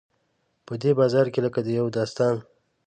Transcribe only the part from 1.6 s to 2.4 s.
د یو داستان.